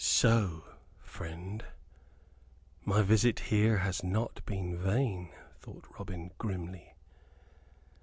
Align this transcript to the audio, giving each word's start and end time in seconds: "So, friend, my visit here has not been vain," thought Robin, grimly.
"So, 0.03 0.63
friend, 1.03 1.63
my 2.83 3.03
visit 3.03 3.37
here 3.39 3.77
has 3.77 4.03
not 4.03 4.43
been 4.47 4.75
vain," 4.75 5.31
thought 5.59 5.85
Robin, 5.99 6.31
grimly. 6.39 6.95